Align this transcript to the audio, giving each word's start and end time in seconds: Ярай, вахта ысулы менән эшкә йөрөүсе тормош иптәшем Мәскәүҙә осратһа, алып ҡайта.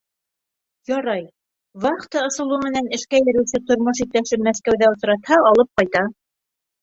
Ярай, 0.91 1.19
вахта 1.83 2.23
ысулы 2.29 2.57
менән 2.63 2.89
эшкә 2.97 3.21
йөрөүсе 3.25 3.61
тормош 3.67 4.01
иптәшем 4.07 4.45
Мәскәүҙә 4.49 4.91
осратһа, 4.95 5.41
алып 5.51 5.81
ҡайта. 5.81 6.03